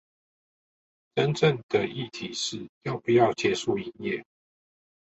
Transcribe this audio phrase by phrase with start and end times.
[1.13, 4.23] 真正的議題是要不要結束營業